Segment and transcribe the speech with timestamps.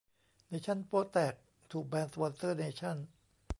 [0.47, 1.33] เนชั่นโป๊ะแตก
[1.71, 2.95] ถูก แบนสปอนเซอร์เนชั่น